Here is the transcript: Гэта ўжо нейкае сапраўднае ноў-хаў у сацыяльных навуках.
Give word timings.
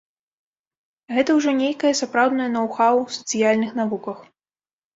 Гэта 1.15 1.35
ўжо 1.41 1.49
нейкае 1.59 1.93
сапраўднае 2.01 2.49
ноў-хаў 2.57 3.05
у 3.05 3.07
сацыяльных 3.19 3.69
навуках. 3.85 4.29